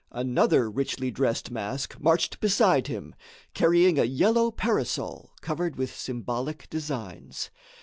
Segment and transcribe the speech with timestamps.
[0.11, 3.13] Another richly dressed mask marched beside him,
[3.53, 7.51] carrying a yellow parasol covered with symbolic designs.